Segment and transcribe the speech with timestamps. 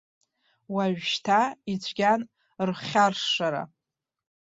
[0.73, 1.39] Уажәшьҭа
[1.73, 2.21] ицәгьан
[2.69, 3.63] рхьаршшара.